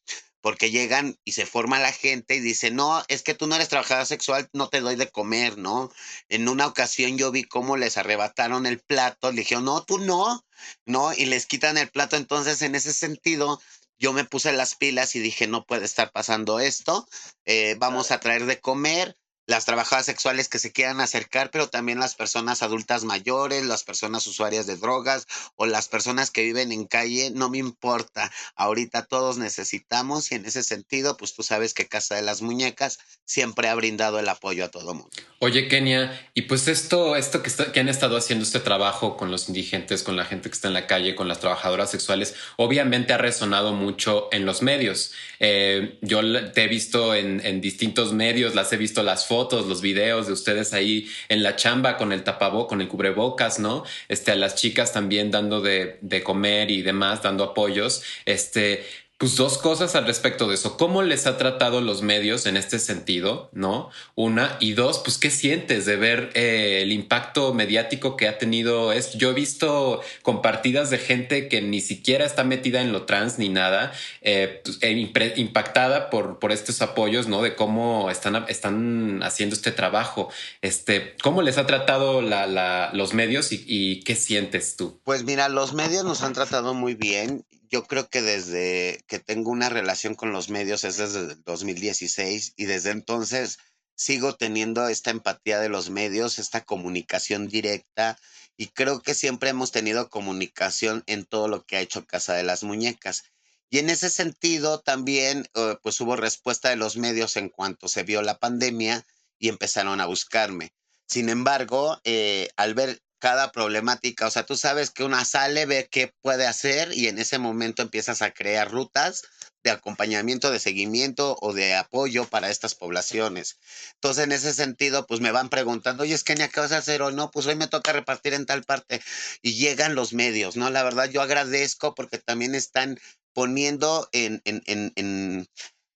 porque 0.46 0.70
llegan 0.70 1.18
y 1.24 1.32
se 1.32 1.44
forma 1.44 1.80
la 1.80 1.90
gente 1.90 2.36
y 2.36 2.40
dicen, 2.40 2.76
no, 2.76 3.02
es 3.08 3.24
que 3.24 3.34
tú 3.34 3.48
no 3.48 3.56
eres 3.56 3.68
trabajadora 3.68 4.06
sexual, 4.06 4.48
no 4.52 4.68
te 4.68 4.80
doy 4.80 4.94
de 4.94 5.10
comer, 5.10 5.58
¿no? 5.58 5.90
En 6.28 6.48
una 6.48 6.68
ocasión 6.68 7.18
yo 7.18 7.32
vi 7.32 7.42
cómo 7.42 7.76
les 7.76 7.96
arrebataron 7.96 8.64
el 8.64 8.78
plato, 8.78 9.32
le 9.32 9.40
dijeron, 9.40 9.64
no, 9.64 9.82
tú 9.82 9.98
no, 9.98 10.46
¿no? 10.84 11.12
Y 11.12 11.24
les 11.24 11.46
quitan 11.46 11.78
el 11.78 11.90
plato, 11.90 12.14
entonces 12.14 12.62
en 12.62 12.76
ese 12.76 12.92
sentido 12.92 13.60
yo 13.98 14.12
me 14.12 14.24
puse 14.24 14.52
las 14.52 14.76
pilas 14.76 15.16
y 15.16 15.18
dije, 15.18 15.48
no 15.48 15.64
puede 15.64 15.84
estar 15.84 16.12
pasando 16.12 16.60
esto, 16.60 17.08
eh, 17.44 17.74
vamos 17.80 18.12
a 18.12 18.20
traer 18.20 18.46
de 18.46 18.60
comer, 18.60 19.16
las 19.46 19.64
trabajadoras 19.64 20.06
sexuales 20.06 20.48
que 20.48 20.58
se 20.58 20.72
quieran 20.72 21.00
acercar, 21.00 21.50
pero 21.50 21.68
también 21.68 22.00
las 22.00 22.14
personas 22.14 22.62
adultas 22.62 23.04
mayores, 23.04 23.64
las 23.64 23.84
personas 23.84 24.26
usuarias 24.26 24.66
de 24.66 24.76
drogas 24.76 25.26
o 25.54 25.66
las 25.66 25.88
personas 25.88 26.30
que 26.30 26.42
viven 26.42 26.72
en 26.72 26.84
calle, 26.84 27.30
no 27.30 27.48
me 27.48 27.58
importa. 27.58 28.30
Ahorita 28.56 29.04
todos 29.04 29.38
necesitamos 29.38 30.32
y 30.32 30.34
en 30.34 30.46
ese 30.46 30.62
sentido, 30.62 31.16
pues 31.16 31.34
tú 31.34 31.42
sabes 31.42 31.74
que 31.74 31.86
Casa 31.86 32.16
de 32.16 32.22
las 32.22 32.42
Muñecas 32.42 32.98
siempre 33.24 33.68
ha 33.68 33.74
brindado 33.74 34.18
el 34.18 34.28
apoyo 34.28 34.64
a 34.64 34.68
todo 34.68 34.94
mundo. 34.94 35.10
Oye, 35.38 35.68
Kenia, 35.68 36.30
y 36.34 36.42
pues 36.42 36.66
esto, 36.66 37.14
esto 37.14 37.42
que, 37.42 37.80
han 37.80 37.88
estado 37.88 38.16
haciendo 38.16 38.44
este 38.44 38.60
trabajo 38.60 39.16
con 39.16 39.30
los 39.30 39.48
indigentes, 39.48 40.02
con 40.02 40.16
la 40.16 40.24
gente 40.24 40.50
que 40.50 40.54
está 40.54 40.68
en 40.68 40.74
la 40.74 40.86
calle, 40.86 41.14
con 41.14 41.28
las 41.28 41.38
trabajadoras 41.38 41.90
sexuales, 41.90 42.34
obviamente 42.56 43.12
ha 43.12 43.18
resonado 43.18 43.72
mucho 43.72 44.28
en 44.32 44.44
los 44.44 44.62
medios. 44.62 45.12
Eh, 45.38 45.98
yo 46.02 46.20
te 46.52 46.64
he 46.64 46.68
visto 46.68 47.14
en 47.14 47.60
distintos 47.60 48.12
medios, 48.12 48.54
las 48.54 48.72
he 48.72 48.76
visto 48.76 49.02
las 49.02 49.26
fotos 49.26 49.35
fotos, 49.36 49.66
los 49.66 49.82
videos 49.82 50.26
de 50.26 50.32
ustedes 50.32 50.72
ahí 50.72 51.10
en 51.28 51.42
la 51.42 51.56
chamba 51.56 51.98
con 51.98 52.10
el 52.10 52.24
tapabocas, 52.24 52.70
con 52.70 52.80
el 52.80 52.88
cubrebocas, 52.88 53.58
¿no? 53.58 53.84
Este, 54.08 54.32
a 54.32 54.34
las 54.34 54.54
chicas 54.54 54.94
también 54.94 55.30
dando 55.30 55.60
de, 55.60 55.98
de 56.00 56.22
comer 56.22 56.70
y 56.70 56.80
demás, 56.80 57.22
dando 57.22 57.44
apoyos. 57.44 58.02
Este, 58.24 58.86
pues 59.18 59.34
dos 59.36 59.56
cosas 59.56 59.94
al 59.94 60.06
respecto 60.06 60.46
de 60.46 60.56
eso. 60.56 60.76
¿Cómo 60.76 61.02
les 61.02 61.26
ha 61.26 61.38
tratado 61.38 61.80
los 61.80 62.02
medios 62.02 62.44
en 62.44 62.58
este 62.58 62.78
sentido? 62.78 63.48
¿No? 63.52 63.88
Una. 64.14 64.58
Y 64.60 64.74
dos, 64.74 64.98
pues, 64.98 65.16
¿qué 65.16 65.30
sientes 65.30 65.86
de 65.86 65.96
ver 65.96 66.30
eh, 66.34 66.80
el 66.82 66.92
impacto 66.92 67.54
mediático 67.54 68.16
que 68.18 68.28
ha 68.28 68.36
tenido 68.36 68.92
esto? 68.92 69.16
Yo 69.16 69.30
he 69.30 69.32
visto 69.32 70.02
compartidas 70.20 70.90
de 70.90 70.98
gente 70.98 71.48
que 71.48 71.62
ni 71.62 71.80
siquiera 71.80 72.26
está 72.26 72.44
metida 72.44 72.82
en 72.82 72.92
lo 72.92 73.06
trans 73.06 73.38
ni 73.38 73.48
nada, 73.48 73.92
eh, 74.20 74.60
pues, 74.62 74.78
eh, 74.82 74.92
impactada 75.36 76.10
por, 76.10 76.38
por 76.38 76.52
estos 76.52 76.82
apoyos, 76.82 77.26
¿no? 77.26 77.40
De 77.40 77.54
cómo 77.54 78.10
están, 78.10 78.44
están 78.48 79.22
haciendo 79.22 79.56
este 79.56 79.72
trabajo. 79.72 80.28
Este, 80.60 81.16
¿Cómo 81.22 81.40
les 81.40 81.56
ha 81.56 81.66
tratado 81.66 82.20
la, 82.20 82.90
los 82.92 83.14
medios 83.14 83.50
y, 83.50 83.64
y 83.66 84.00
qué 84.00 84.14
sientes 84.14 84.76
tú? 84.76 85.00
Pues 85.04 85.24
mira, 85.24 85.48
los 85.48 85.72
medios 85.72 86.04
nos 86.04 86.22
han 86.22 86.34
tratado 86.34 86.74
muy 86.74 86.94
bien 86.94 87.46
yo 87.70 87.84
creo 87.84 88.08
que 88.08 88.22
desde 88.22 89.02
que 89.06 89.18
tengo 89.18 89.50
una 89.50 89.68
relación 89.68 90.14
con 90.14 90.32
los 90.32 90.48
medios 90.50 90.84
es 90.84 90.96
desde 90.96 91.20
el 91.20 91.42
2016 91.44 92.54
y 92.56 92.64
desde 92.64 92.90
entonces 92.90 93.58
sigo 93.94 94.34
teniendo 94.34 94.86
esta 94.88 95.10
empatía 95.10 95.58
de 95.60 95.68
los 95.68 95.90
medios, 95.90 96.38
esta 96.38 96.62
comunicación 96.64 97.48
directa 97.48 98.18
y 98.56 98.68
creo 98.68 99.02
que 99.02 99.14
siempre 99.14 99.50
hemos 99.50 99.72
tenido 99.72 100.08
comunicación 100.08 101.02
en 101.06 101.24
todo 101.24 101.48
lo 101.48 101.64
que 101.64 101.76
ha 101.76 101.80
hecho 101.80 102.06
Casa 102.06 102.34
de 102.34 102.42
las 102.42 102.62
Muñecas. 102.62 103.24
Y 103.68 103.78
en 103.78 103.90
ese 103.90 104.10
sentido 104.10 104.80
también 104.80 105.48
eh, 105.54 105.76
pues 105.82 106.00
hubo 106.00 106.16
respuesta 106.16 106.70
de 106.70 106.76
los 106.76 106.96
medios 106.96 107.36
en 107.36 107.48
cuanto 107.48 107.88
se 107.88 108.02
vio 108.02 108.22
la 108.22 108.38
pandemia 108.38 109.06
y 109.38 109.48
empezaron 109.48 110.00
a 110.00 110.06
buscarme. 110.06 110.72
Sin 111.06 111.28
embargo, 111.28 112.00
eh, 112.04 112.48
al 112.56 112.74
ver 112.74 113.02
cada 113.18 113.52
problemática. 113.52 114.26
O 114.26 114.30
sea, 114.30 114.44
tú 114.44 114.56
sabes 114.56 114.90
que 114.90 115.04
una 115.04 115.24
sale, 115.24 115.66
ve 115.66 115.88
qué 115.90 116.12
puede 116.22 116.46
hacer 116.46 116.92
y 116.92 117.08
en 117.08 117.18
ese 117.18 117.38
momento 117.38 117.82
empiezas 117.82 118.22
a 118.22 118.32
crear 118.32 118.70
rutas 118.70 119.22
de 119.64 119.70
acompañamiento, 119.70 120.50
de 120.50 120.60
seguimiento 120.60 121.36
o 121.40 121.52
de 121.52 121.74
apoyo 121.74 122.26
para 122.28 122.50
estas 122.50 122.74
poblaciones. 122.74 123.58
Entonces, 123.94 124.24
en 124.24 124.32
ese 124.32 124.54
sentido, 124.54 125.06
pues 125.06 125.20
me 125.20 125.32
van 125.32 125.48
preguntando, 125.48 126.04
oye, 126.04 126.14
es 126.14 126.22
que 126.22 126.36
¿qué 126.36 126.60
vas 126.60 126.72
a 126.72 126.78
hacer 126.78 127.02
hoy? 127.02 127.14
No, 127.14 127.30
pues 127.30 127.46
hoy 127.46 127.56
me 127.56 127.66
toca 127.66 127.92
repartir 127.92 128.34
en 128.34 128.46
tal 128.46 128.62
parte. 128.62 129.02
Y 129.42 129.54
llegan 129.54 129.94
los 129.94 130.12
medios, 130.12 130.56
¿no? 130.56 130.70
La 130.70 130.84
verdad, 130.84 131.10
yo 131.10 131.22
agradezco 131.22 131.94
porque 131.94 132.18
también 132.18 132.54
están 132.54 132.98
poniendo 133.32 134.08
en, 134.12 134.40
en, 134.44 134.62
en, 134.66 134.92
en, 134.96 135.48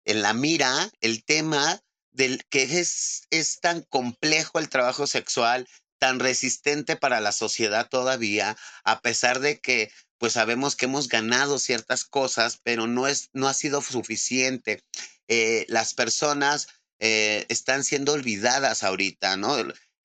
en 0.04 0.22
la 0.22 0.34
mira 0.34 0.90
el 1.00 1.24
tema 1.24 1.80
del 2.12 2.44
que 2.50 2.64
es, 2.64 3.22
es 3.30 3.60
tan 3.60 3.82
complejo 3.82 4.58
el 4.58 4.68
trabajo 4.68 5.06
sexual, 5.06 5.68
tan 6.00 6.18
resistente 6.18 6.96
para 6.96 7.20
la 7.20 7.30
sociedad 7.30 7.88
todavía, 7.88 8.56
a 8.82 9.00
pesar 9.00 9.38
de 9.38 9.60
que 9.60 9.92
pues 10.18 10.32
sabemos 10.32 10.76
que 10.76 10.86
hemos 10.86 11.08
ganado 11.08 11.58
ciertas 11.58 12.04
cosas, 12.04 12.58
pero 12.62 12.86
no, 12.86 13.06
es, 13.06 13.30
no 13.32 13.48
ha 13.48 13.54
sido 13.54 13.80
suficiente. 13.80 14.82
Eh, 15.28 15.64
las 15.68 15.94
personas 15.94 16.66
eh, 16.98 17.46
están 17.48 17.84
siendo 17.84 18.12
olvidadas 18.12 18.82
ahorita, 18.82 19.36
¿no? 19.36 19.56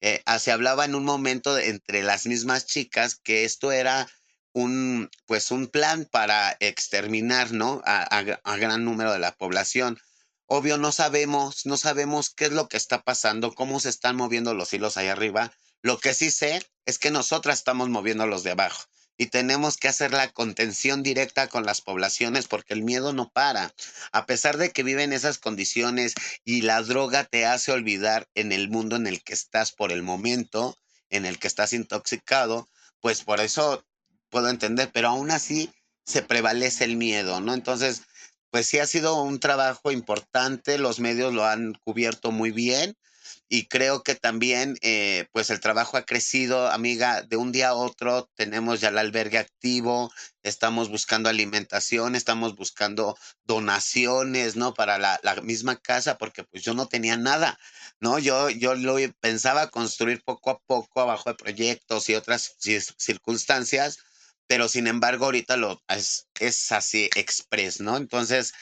Eh, 0.02 0.22
ah, 0.26 0.40
se 0.40 0.52
hablaba 0.52 0.86
en 0.86 0.96
un 0.96 1.04
momento 1.04 1.58
entre 1.58 2.04
las 2.04 2.28
mismas 2.28 2.66
chicas 2.66 3.16
que 3.16 3.44
esto 3.44 3.72
era 3.72 4.08
un, 4.54 5.10
pues 5.26 5.52
un 5.52 5.68
plan 5.68 6.08
para 6.10 6.56
exterminar, 6.62 7.52
¿no? 7.52 7.82
A, 7.86 8.04
a, 8.04 8.58
gran 8.58 8.86
número 8.86 9.12
de 9.12 9.20
la 9.20 9.34
población. 9.34 10.00
Obvio, 10.46 10.78
no 10.78 10.94
sabemos, 10.94 11.66
no 11.66 11.76
sabemos 11.76 12.30
qué 12.30 12.46
es 12.46 12.52
lo 12.54 12.70
que 12.70 12.78
está 12.78 13.02
pasando, 13.02 13.54
cómo 13.54 13.82
se 13.82 13.90
están 13.90 14.16
moviendo 14.16 14.54
los 14.54 14.72
hilos 14.74 14.96
ahí 14.96 15.08
arriba, 15.08 15.52
lo 15.86 16.00
que 16.00 16.16
sí 16.16 16.32
sé 16.32 16.66
es 16.88 16.98
que 16.98 17.12
nosotras 17.12 17.60
estamos 17.60 17.90
moviendo 17.90 18.26
los 18.26 18.42
de 18.42 18.50
abajo. 18.52 18.86
y 19.18 19.28
tenemos 19.28 19.78
que 19.78 19.88
hacer 19.88 20.12
la 20.12 20.30
contención 20.30 21.02
directa 21.04 21.48
con 21.48 21.64
las 21.64 21.80
poblaciones 21.80 22.48
porque 22.48 22.74
el 22.74 22.82
miedo 22.82 23.14
no 23.14 23.30
para. 23.30 23.74
A 24.12 24.26
pesar 24.26 24.58
de 24.58 24.72
que 24.72 24.84
viven 24.84 25.14
esas 25.14 25.38
condiciones 25.38 26.16
y 26.44 26.64
la 26.64 26.82
droga 26.82 27.24
te 27.24 27.46
hace 27.46 27.72
olvidar 27.72 28.28
en 28.34 28.52
el 28.52 28.68
mundo 28.68 28.98
en 28.98 29.08
el 29.08 29.24
que 29.24 29.34
estás 29.34 29.72
por 29.72 29.94
el 29.94 30.04
momento, 30.04 30.78
en 31.10 31.26
el 31.26 31.38
que 31.40 31.48
estás 31.48 31.72
intoxicado, 31.72 32.68
pues 33.00 33.24
por 33.24 33.40
eso 33.40 33.86
puedo 34.30 34.50
entender, 34.50 34.90
pero 34.92 35.10
aún 35.10 35.32
así 35.32 35.72
se 36.04 36.24
prevalece 36.24 36.84
el 36.84 36.98
miedo, 36.98 37.40
¿no? 37.40 37.54
Entonces, 37.54 38.02
pues 38.50 38.68
sí 38.68 38.80
ha 38.80 38.88
sido 38.88 39.22
un 39.22 39.40
trabajo 39.40 39.92
importante, 39.92 40.78
los 40.78 41.00
medios 41.00 41.34
lo 41.34 41.46
han 41.46 41.76
cubierto 41.76 42.32
muy 42.32 42.52
bien 42.52 42.98
y 43.48 43.68
creo 43.68 44.02
que 44.02 44.16
también 44.16 44.78
eh, 44.82 45.28
pues 45.32 45.50
el 45.50 45.60
trabajo 45.60 45.98
ha 45.98 46.06
crecido, 46.06 46.68
amiga, 46.70 47.22
de 47.22 47.38
un 47.38 47.52
día 47.52 47.70
a 47.70 47.74
otro 47.76 48.30
tenemos 48.36 48.82
ya 48.82 48.90
el 48.90 48.98
albergue 48.98 49.38
activo, 49.38 50.12
estamos 50.42 50.90
buscando 50.90 51.30
alimentación, 51.30 52.16
estamos 52.16 52.56
buscando 52.56 53.18
donaciones, 53.44 54.56
¿no? 54.56 54.74
Para 54.74 54.98
la, 54.98 55.20
la 55.24 55.36
misma 55.42 55.76
casa, 55.76 56.18
porque 56.18 56.44
pues 56.44 56.64
yo 56.64 56.74
no 56.74 56.88
tenía 56.88 57.18
nada, 57.18 57.60
¿no? 58.00 58.18
Yo, 58.18 58.50
yo 58.50 58.74
lo 58.76 58.96
pensaba 59.20 59.70
construir 59.70 60.24
poco 60.24 60.50
a 60.50 60.60
poco 60.60 61.02
abajo 61.02 61.30
de 61.30 61.36
proyectos 61.36 62.10
y 62.10 62.16
otras 62.16 62.56
circunstancias, 62.60 64.00
pero 64.48 64.68
sin 64.68 64.88
embargo 64.88 65.26
ahorita 65.26 65.58
lo 65.58 65.82
es, 65.88 66.28
es 66.40 66.72
así 66.72 67.10
express, 67.16 67.80
¿no? 67.80 67.98
Entonces, 67.98 68.54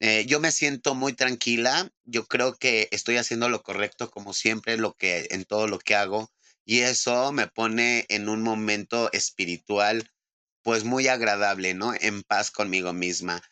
eh, 0.00 0.24
yo 0.26 0.40
me 0.40 0.52
siento 0.52 0.94
muy 0.94 1.12
tranquila, 1.12 1.90
yo 2.04 2.26
creo 2.26 2.54
que 2.54 2.88
estoy 2.92 3.16
haciendo 3.16 3.48
lo 3.48 3.62
correcto 3.62 4.10
como 4.10 4.32
siempre, 4.32 4.76
lo 4.76 4.94
que 4.94 5.28
en 5.30 5.44
todo 5.44 5.66
lo 5.66 5.78
que 5.78 5.94
hago 5.94 6.30
y 6.68 6.80
eso 6.80 7.32
me 7.32 7.46
pone 7.46 8.04
en 8.10 8.28
un 8.28 8.42
momento 8.42 9.10
espiritual 9.12 10.12
pues 10.62 10.84
muy 10.84 11.08
agradable, 11.08 11.72
¿no? 11.72 11.94
En 11.98 12.22
paz 12.22 12.50
conmigo 12.50 12.92
misma. 12.92 13.42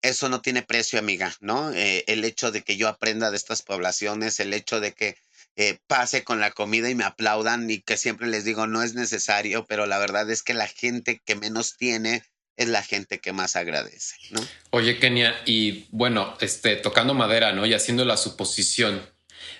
Eso 0.00 0.30
no 0.30 0.40
tiene 0.40 0.62
precio, 0.62 0.98
amiga, 0.98 1.34
¿no? 1.40 1.70
Eh, 1.74 2.02
el 2.06 2.24
hecho 2.24 2.50
de 2.50 2.62
que 2.62 2.78
yo 2.78 2.88
aprenda 2.88 3.30
de 3.30 3.36
estas 3.36 3.60
poblaciones, 3.60 4.40
el 4.40 4.54
hecho 4.54 4.80
de 4.80 4.94
que 4.94 5.18
eh, 5.56 5.80
pase 5.86 6.24
con 6.24 6.40
la 6.40 6.50
comida 6.50 6.88
y 6.88 6.94
me 6.94 7.04
aplaudan 7.04 7.70
y 7.70 7.82
que 7.82 7.98
siempre 7.98 8.26
les 8.26 8.44
digo 8.44 8.66
no 8.66 8.82
es 8.82 8.94
necesario, 8.94 9.66
pero 9.66 9.84
la 9.84 9.98
verdad 9.98 10.30
es 10.30 10.42
que 10.42 10.54
la 10.54 10.66
gente 10.66 11.20
que 11.26 11.36
menos 11.36 11.76
tiene 11.76 12.24
es 12.56 12.68
la 12.68 12.82
gente 12.82 13.18
que 13.18 13.32
más 13.32 13.56
agradece, 13.56 14.16
¿no? 14.30 14.40
Oye, 14.70 14.98
Kenia, 14.98 15.34
y 15.46 15.86
bueno, 15.90 16.36
este, 16.40 16.76
tocando 16.76 17.14
madera, 17.14 17.52
¿no? 17.52 17.66
Y 17.66 17.74
haciendo 17.74 18.04
la 18.04 18.16
suposición 18.16 19.02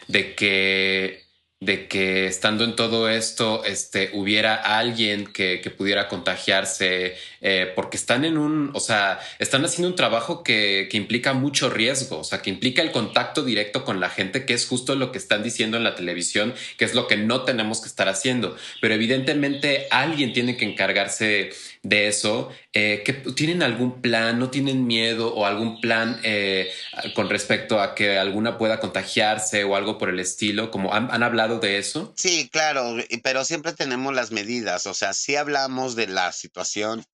de 0.08 0.34
que 0.34 1.22
de 1.62 1.86
que 1.86 2.26
estando 2.26 2.64
en 2.64 2.74
todo 2.74 3.08
esto 3.08 3.64
este, 3.64 4.10
hubiera 4.14 4.56
alguien 4.56 5.32
que, 5.32 5.58
pudiera 5.78 6.08
contagiarse, 6.08 7.16
eh, 7.42 7.72
porque 7.74 7.96
están 7.96 8.24
en 8.24 8.38
un, 8.38 8.70
o 8.72 8.80
sea, 8.80 9.20
están 9.38 9.64
haciendo 9.64 9.88
un 9.88 9.96
trabajo 9.96 10.42
que, 10.42 10.88
que, 10.90 10.96
implica 10.96 11.32
mucho 11.32 11.68
riesgo, 11.68 12.20
o 12.20 12.24
sea, 12.24 12.40
que 12.40 12.50
implica 12.50 12.82
el 12.82 12.92
contacto 12.92 13.44
directo 13.44 13.84
con 13.84 14.00
la 14.00 14.08
gente, 14.08 14.46
que 14.46 14.54
es 14.54 14.66
justo 14.66 14.94
lo 14.94 15.12
que 15.12 15.18
están 15.18 15.42
diciendo 15.42 15.76
en 15.76 15.84
la 15.84 15.94
televisión, 15.94 16.54
que 16.78 16.84
es 16.84 16.94
lo 16.94 17.08
que 17.08 17.16
no 17.16 17.42
tenemos 17.42 17.80
que 17.80 17.88
estar 17.88 18.08
haciendo. 18.08 18.56
Pero 18.80 18.94
evidentemente 18.94 19.88
alguien 19.90 20.32
tiene 20.32 20.56
que 20.56 20.64
encargarse 20.64 21.50
de 21.82 22.06
eso, 22.06 22.50
eh, 22.72 23.02
que 23.04 23.12
tienen 23.12 23.62
algún 23.62 24.00
plan, 24.00 24.38
no 24.38 24.50
tienen 24.50 24.86
miedo 24.86 25.34
o 25.34 25.46
algún 25.46 25.80
plan 25.80 26.20
eh, 26.22 26.70
con 27.14 27.28
respecto 27.28 27.80
a 27.80 27.94
que 27.94 28.18
alguna 28.18 28.56
pueda 28.56 28.78
contagiarse 28.78 29.64
o 29.64 29.74
algo 29.74 29.98
por 29.98 30.08
el 30.08 30.20
estilo, 30.20 30.70
como 30.70 30.94
han, 30.94 31.22
hablado 31.22 31.58
de 31.58 31.78
eso. 31.78 32.12
Sí, 32.16 32.48
claro, 32.50 32.96
pero 33.22 33.44
siempre 33.44 33.72
tenemos 33.72 34.14
las 34.14 34.30
medidas, 34.30 34.86
o 34.86 34.94
sea, 34.94 35.12
si 35.12 35.36
hablamos 35.36 35.96
de 35.96 36.06
la 36.06 36.32
situación. 36.32 37.04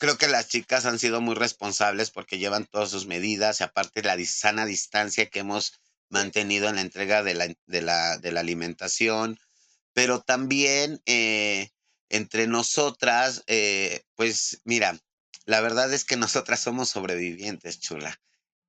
Creo 0.00 0.16
que 0.16 0.28
las 0.28 0.48
chicas 0.48 0.86
han 0.86 0.98
sido 0.98 1.20
muy 1.20 1.34
responsables 1.34 2.10
porque 2.10 2.38
llevan 2.38 2.64
todas 2.64 2.88
sus 2.88 3.04
medidas 3.04 3.60
y 3.60 3.64
aparte 3.64 4.02
la 4.02 4.16
sana 4.24 4.64
distancia 4.64 5.28
que 5.28 5.40
hemos 5.40 5.78
mantenido 6.08 6.70
en 6.70 6.76
la 6.76 6.80
entrega 6.80 7.22
de 7.22 7.34
la, 7.34 7.54
de 7.66 7.82
la, 7.82 8.16
de 8.16 8.32
la 8.32 8.40
alimentación, 8.40 9.38
pero 9.92 10.22
también 10.22 11.02
eh, 11.04 11.68
entre 12.08 12.46
nosotras, 12.46 13.44
eh, 13.46 14.02
pues 14.14 14.62
mira, 14.64 14.98
la 15.44 15.60
verdad 15.60 15.92
es 15.92 16.06
que 16.06 16.16
nosotras 16.16 16.60
somos 16.60 16.88
sobrevivientes, 16.88 17.78
chula. 17.78 18.18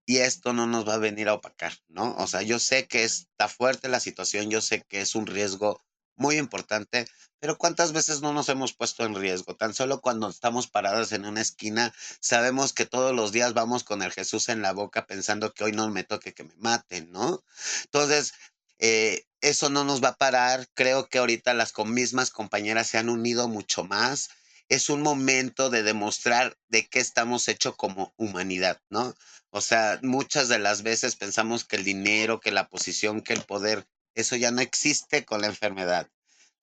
Y 0.06 0.18
esto 0.18 0.52
no 0.52 0.68
nos 0.68 0.86
va 0.86 0.96
a 0.96 0.98
venir 0.98 1.30
a 1.30 1.36
opacar, 1.36 1.72
¿no? 1.88 2.14
O 2.18 2.28
sea, 2.28 2.42
yo 2.42 2.60
sé 2.60 2.88
que 2.88 3.06
está 3.06 3.48
fuerte 3.48 3.88
la 3.88 4.02
situación, 4.02 4.50
yo 4.50 4.60
sé 4.60 4.82
que 4.82 5.00
es 5.00 5.16
un 5.16 5.28
riesgo 5.28 5.82
muy 6.22 6.38
importante, 6.38 7.08
pero 7.40 7.58
¿cuántas 7.58 7.92
veces 7.92 8.22
no 8.22 8.32
nos 8.32 8.48
hemos 8.48 8.74
puesto 8.74 9.04
en 9.04 9.16
riesgo? 9.16 9.56
Tan 9.56 9.74
solo 9.74 10.00
cuando 10.00 10.30
estamos 10.30 10.68
paradas 10.68 11.12
en 11.12 11.26
una 11.26 11.42
esquina, 11.42 11.94
sabemos 12.20 12.72
que 12.72 12.86
todos 12.86 13.14
los 13.14 13.32
días 13.32 13.54
vamos 13.54 13.84
con 13.84 14.04
el 14.04 14.12
Jesús 14.12 14.48
en 14.48 14.62
la 14.62 14.72
boca 14.72 15.08
pensando 15.08 15.54
que 15.54 15.64
hoy 15.64 15.72
no 15.72 15.90
me 15.90 16.04
toque 16.04 16.34
que 16.34 16.44
me 16.44 16.56
maten, 16.58 17.12
¿no? 17.12 17.44
Entonces, 17.86 18.34
eh, 18.78 19.26
eso 19.42 19.70
no 19.70 19.84
nos 19.84 20.04
va 20.04 20.10
a 20.10 20.18
parar. 20.18 20.68
Creo 20.76 21.10
que 21.10 21.18
ahorita 21.18 21.54
las 21.56 21.74
mismas 21.86 22.30
compañeras 22.30 22.88
se 22.88 23.00
han 23.00 23.10
unido 23.10 23.48
mucho 23.48 23.84
más. 23.84 24.30
Es 24.70 24.90
un 24.90 25.02
momento 25.02 25.70
de 25.70 25.84
demostrar 25.84 26.58
de 26.70 26.88
qué 26.88 27.00
estamos 27.00 27.48
hechos 27.48 27.76
como 27.76 28.14
humanidad, 28.18 28.80
¿no? 28.90 29.16
O 29.50 29.62
sea, 29.62 30.00
muchas 30.02 30.48
de 30.48 30.60
las 30.60 30.84
veces 30.84 31.16
pensamos 31.16 31.66
que 31.66 31.76
el 31.76 31.84
dinero, 31.84 32.40
que 32.40 32.52
la 32.52 32.70
posición, 32.70 33.22
que 33.22 33.34
el 33.34 33.44
poder, 33.44 33.86
eso 34.16 34.36
ya 34.36 34.52
no 34.52 34.62
existe 34.62 35.26
con 35.26 35.42
la 35.42 35.48
enfermedad. 35.48 36.10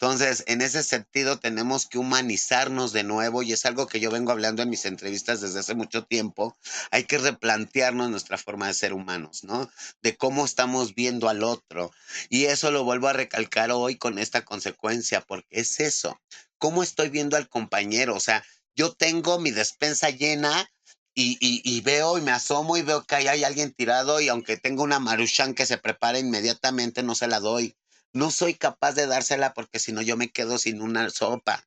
Entonces, 0.01 0.45
en 0.47 0.63
ese 0.63 0.85
sentido, 0.85 1.41
tenemos 1.41 1.87
que 1.87 1.99
humanizarnos 1.99 2.93
de 2.93 3.03
nuevo 3.03 3.43
y 3.43 3.53
es 3.53 3.67
algo 3.67 3.89
que 3.89 3.99
yo 3.99 4.13
vengo 4.13 4.31
hablando 4.31 4.63
en 4.63 4.71
mis 4.71 4.85
entrevistas 4.85 5.41
desde 5.41 5.59
hace 5.59 5.75
mucho 5.75 6.05
tiempo. 6.05 6.57
Hay 6.93 7.03
que 7.03 7.19
replantearnos 7.19 8.09
nuestra 8.09 8.39
forma 8.39 8.69
de 8.69 8.75
ser 8.75 8.93
humanos, 8.93 9.43
¿no? 9.43 9.69
De 10.01 10.17
cómo 10.17 10.45
estamos 10.45 10.95
viendo 10.95 11.29
al 11.29 11.43
otro. 11.43 11.91
Y 12.29 12.45
eso 12.45 12.71
lo 12.71 12.85
vuelvo 12.85 13.09
a 13.09 13.13
recalcar 13.13 13.73
hoy 13.73 13.97
con 13.97 14.21
esta 14.21 14.45
consecuencia, 14.45 15.21
porque 15.21 15.49
es 15.51 15.81
eso. 15.81 16.21
¿Cómo 16.59 16.85
estoy 16.85 17.09
viendo 17.09 17.37
al 17.37 17.49
compañero? 17.49 18.15
O 18.15 18.21
sea, 18.21 18.45
yo 18.77 18.93
tengo 18.93 19.41
mi 19.41 19.51
despensa 19.51 20.11
llena 20.11 20.71
y, 21.23 21.37
y, 21.41 21.81
veo 21.81 22.19
y 22.19 22.21
me 22.21 22.31
asomo 22.31 22.77
y 22.77 22.83
veo 22.83 23.03
que 23.03 23.17
hay 23.17 23.45
alguien 23.45 23.73
tirado 23.73 24.21
y 24.21 24.29
aunque 24.29 24.57
tengo 24.57 24.83
una 24.83 24.99
maruchan 25.01 25.55
que 25.55 25.67
se 25.67 25.79
prepara 25.79 26.19
inmediatamente, 26.19 27.03
no 27.03 27.15
se 27.15 27.27
la 27.27 27.41
doy 27.41 27.75
no 28.13 28.31
soy 28.31 28.55
capaz 28.55 28.93
de 28.93 29.07
dársela 29.07 29.55
porque 29.55 29.79
si 29.79 29.93
no 29.93 30.03
yo 30.03 30.17
me 30.17 30.31
quedo 30.31 30.59
sin 30.59 30.83
una 30.83 31.09
sopa. 31.11 31.65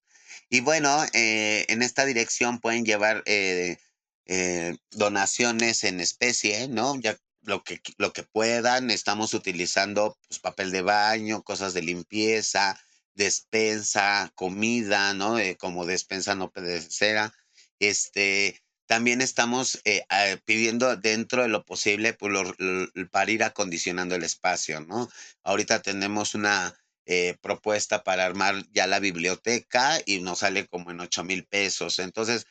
y 0.51 0.61
bueno, 0.61 1.05
eh, 1.13 1.67
en 1.69 1.83
esta 1.83 2.05
dirección 2.05 2.61
pueden 2.61 2.85
llevar 2.85 3.25
eh, 3.27 3.77
donaciones 4.93 5.83
en 5.83 5.99
especie, 5.99 6.69
¿no? 6.69 6.95
Ya 7.01 7.17
lo 7.43 7.65
que, 7.65 7.81
lo 7.99 8.13
que 8.13 8.23
puedan. 8.23 8.93
Estamos 8.93 9.35
utilizando 9.35 10.17
pues, 10.29 10.39
papel 10.39 10.71
de 10.71 10.83
baño, 10.83 11.43
cosas 11.43 11.75
de 11.75 11.83
limpieza, 11.83 12.79
despensa, 13.15 14.33
comida, 14.35 15.15
¿no? 15.15 15.37
como 15.59 15.87
despensa 15.87 16.35
no 16.35 16.51
pedecera. 16.51 17.33
Este, 17.79 18.63
también 18.87 19.21
estamos 19.21 19.81
eh, 19.85 20.05
pidiendo 20.45 20.97
dentro 20.97 21.43
de 21.43 21.49
lo 21.49 21.65
posible 21.65 22.13
pues, 22.13 22.33
para 23.11 23.31
ir 23.31 23.43
acondicionando 23.43 24.15
el 24.15 24.25
espacio, 24.25 24.81
¿no? 24.81 25.09
Ahorita 25.43 25.81
tenemos 25.81 26.35
una 26.35 26.75
eh, 27.07 27.37
propuesta 27.41 28.03
para 28.03 28.25
armar 28.25 28.65
ya 28.73 28.87
la 28.87 28.99
biblioteca 28.99 30.01
y 30.07 30.21
nos 30.21 30.41
sale 30.41 30.67
como 30.67 30.91
en 30.91 31.01
8 31.01 31.25
mil 31.25 31.45
pesos. 31.45 31.99
Entonces, 31.99 32.47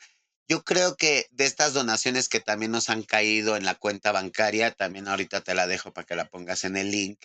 yo 0.48 0.64
creo 0.64 0.96
que 0.96 1.28
de 1.32 1.46
estas 1.46 1.74
donaciones 1.74 2.30
que 2.30 2.40
también 2.40 2.72
nos 2.72 2.90
han 2.90 3.04
caído 3.04 3.56
en 3.56 3.66
la 3.66 3.76
cuenta 3.76 4.12
bancaria, 4.12 4.72
también 4.72 5.08
ahorita 5.08 5.42
te 5.42 5.56
la 5.56 5.68
dejo 5.68 5.94
para 5.94 6.06
que 6.06 6.16
la 6.16 6.30
pongas 6.30 6.64
en 6.66 6.78
el 6.78 6.92
link. 6.92 7.20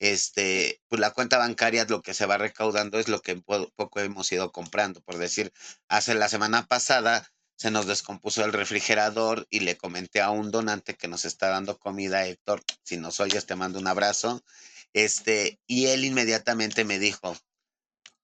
Este, 0.00 0.80
pues 0.88 1.00
la 1.00 1.12
cuenta 1.12 1.38
bancaria 1.38 1.86
lo 1.88 2.02
que 2.02 2.14
se 2.14 2.26
va 2.26 2.36
recaudando 2.36 2.98
es 2.98 3.08
lo 3.08 3.22
que 3.22 3.36
poco 3.36 4.00
hemos 4.00 4.30
ido 4.32 4.52
comprando. 4.52 5.00
Por 5.00 5.18
decir, 5.18 5.52
hace 5.88 6.14
la 6.14 6.28
semana 6.28 6.66
pasada 6.66 7.26
se 7.56 7.70
nos 7.70 7.86
descompuso 7.86 8.44
el 8.44 8.52
refrigerador 8.52 9.46
y 9.50 9.60
le 9.60 9.76
comenté 9.76 10.20
a 10.20 10.30
un 10.30 10.50
donante 10.50 10.94
que 10.94 11.08
nos 11.08 11.24
está 11.24 11.48
dando 11.48 11.78
comida, 11.78 12.26
Héctor, 12.26 12.62
si 12.82 12.96
nos 12.96 13.20
oyes 13.20 13.46
te 13.46 13.56
mando 13.56 13.78
un 13.78 13.86
abrazo. 13.86 14.44
Este, 14.92 15.58
y 15.66 15.86
él 15.86 16.04
inmediatamente 16.04 16.84
me 16.84 16.98
dijo, 16.98 17.36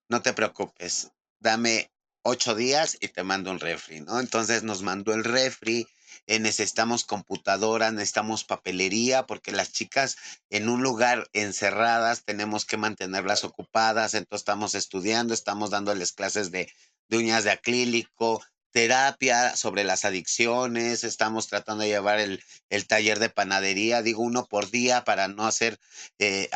no 0.09 0.23
te 0.23 0.33
preocupes, 0.33 1.11
dame 1.39 1.91
ocho 2.23 2.55
días 2.55 2.97
y 3.01 3.09
te 3.09 3.23
mando 3.23 3.51
un 3.51 3.61
refri, 3.61 4.01
¿no? 4.01 4.21
Entonces 4.21 4.63
nos 4.63 4.83
mandó 4.83 5.15
el 5.15 5.25
refri, 5.25 5.87
eh, 6.27 6.39
necesitamos 6.39 7.05
computadora, 7.05 7.91
necesitamos 7.91 8.45
papelería, 8.45 9.27
porque 9.27 9.53
las 9.53 9.73
chicas 9.73 10.17
en 10.51 10.69
un 10.69 10.83
lugar 10.83 11.29
encerradas 11.33 12.25
tenemos 12.25 12.65
que 12.65 12.77
mantenerlas 12.77 13.45
ocupadas, 13.45 14.15
entonces 14.15 14.43
estamos 14.43 14.75
estudiando, 14.75 15.35
estamos 15.35 15.71
dándoles 15.71 16.13
clases 16.13 16.51
de, 16.51 16.73
de 17.09 17.19
uñas 17.19 17.45
de 17.45 17.51
acrílico, 17.51 18.43
terapia 18.73 19.57
sobre 19.57 19.85
las 19.85 20.05
adicciones, 20.05 21.05
estamos 21.05 21.49
tratando 21.49 21.83
de 21.83 21.91
llevar 21.91 22.21
el, 22.21 22.41
taller 22.87 23.19
de 23.19 23.31
panadería, 23.31 24.03
digo 24.03 24.23
uno 24.23 24.47
por 24.47 24.71
día 24.71 25.05
para 25.05 25.29
no 25.29 25.47
hacer 25.47 25.79
eh, 26.19 26.49